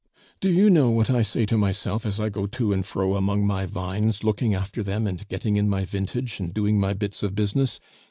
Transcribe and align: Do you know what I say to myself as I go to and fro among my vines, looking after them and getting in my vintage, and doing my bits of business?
Do 0.39 0.51
you 0.51 0.71
know 0.71 0.89
what 0.89 1.11
I 1.11 1.21
say 1.21 1.45
to 1.45 1.59
myself 1.59 2.07
as 2.07 2.19
I 2.19 2.29
go 2.29 2.47
to 2.47 2.73
and 2.73 2.83
fro 2.83 3.15
among 3.15 3.45
my 3.45 3.67
vines, 3.67 4.23
looking 4.23 4.55
after 4.55 4.81
them 4.81 5.05
and 5.05 5.27
getting 5.27 5.57
in 5.57 5.69
my 5.69 5.85
vintage, 5.85 6.39
and 6.39 6.51
doing 6.51 6.79
my 6.79 6.93
bits 6.93 7.21
of 7.21 7.35
business? 7.35 7.79